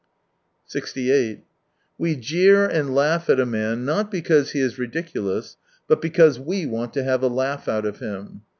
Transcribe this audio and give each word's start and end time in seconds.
79 0.65 0.87
68 1.43 1.43
We 1.99 2.15
jeer 2.15 2.65
and 2.65 2.89
l^ughat 2.89 3.39
a 3.39 3.45
man 3.45 3.85
not 3.85 4.09
because 4.09 4.49
he 4.53 4.59
is 4.59 4.79
ridiculous, 4.79 5.57
but 5.87 6.01
because 6.01 6.39
we 6.39 6.65
want 6.65 6.91
to 6.95 7.03
have 7.03 7.21
a 7.21 7.27
laugh 7.27 7.67
out 7.67 7.85
of 7.85 7.99
him. 7.99 8.41